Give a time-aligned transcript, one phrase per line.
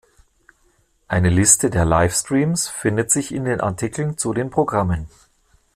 [1.07, 5.07] Eine Liste der Live-Streams findet sich in den Artikeln zu den Programmen.